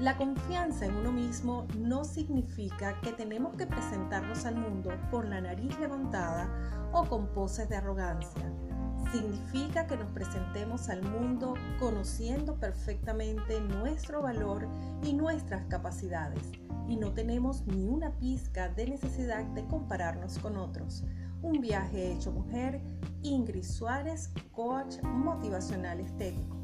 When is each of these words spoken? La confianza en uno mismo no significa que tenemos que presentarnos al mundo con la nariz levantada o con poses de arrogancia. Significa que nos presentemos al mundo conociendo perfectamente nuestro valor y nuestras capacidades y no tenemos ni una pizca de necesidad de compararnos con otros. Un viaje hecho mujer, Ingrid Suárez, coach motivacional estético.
La 0.00 0.16
confianza 0.16 0.86
en 0.86 0.96
uno 0.96 1.12
mismo 1.12 1.68
no 1.78 2.04
significa 2.04 3.00
que 3.00 3.12
tenemos 3.12 3.54
que 3.54 3.68
presentarnos 3.68 4.44
al 4.44 4.56
mundo 4.56 4.90
con 5.12 5.30
la 5.30 5.40
nariz 5.40 5.78
levantada 5.78 6.90
o 6.92 7.04
con 7.04 7.28
poses 7.28 7.68
de 7.68 7.76
arrogancia. 7.76 8.52
Significa 9.12 9.86
que 9.86 9.96
nos 9.96 10.10
presentemos 10.10 10.88
al 10.88 11.00
mundo 11.04 11.54
conociendo 11.78 12.58
perfectamente 12.58 13.60
nuestro 13.60 14.20
valor 14.20 14.66
y 15.04 15.12
nuestras 15.12 15.64
capacidades 15.66 16.42
y 16.88 16.96
no 16.96 17.12
tenemos 17.12 17.64
ni 17.68 17.86
una 17.86 18.10
pizca 18.18 18.68
de 18.70 18.88
necesidad 18.88 19.44
de 19.44 19.64
compararnos 19.66 20.40
con 20.40 20.56
otros. 20.56 21.04
Un 21.40 21.60
viaje 21.60 22.10
hecho 22.10 22.32
mujer, 22.32 22.82
Ingrid 23.22 23.62
Suárez, 23.62 24.30
coach 24.50 25.00
motivacional 25.02 26.00
estético. 26.00 26.63